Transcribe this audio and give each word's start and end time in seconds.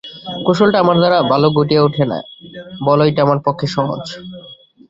কৌশলটা 0.45 0.77
আমার 0.79 0.97
দ্বারা 0.99 1.17
ভালো 1.31 1.47
ঘটিয়া 1.57 1.81
ওঠে 1.83 2.03
না–বলটাই 2.11 3.23
আমার 3.25 3.39
পক্ষে 3.45 3.67
সহজ। 3.75 4.03